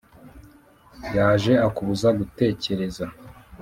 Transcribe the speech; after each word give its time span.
yaje 1.15 1.53
akubuza 1.67 2.07
gutekereza 2.19 3.05